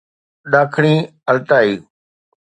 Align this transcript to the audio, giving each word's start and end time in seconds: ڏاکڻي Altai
ڏاکڻي 0.51 0.93
Altai 1.31 1.69